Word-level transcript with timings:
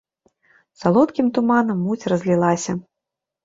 Салодкім 0.83 1.29
туманам 1.37 1.85
муць 1.87 2.09
разлілася. 2.15 2.71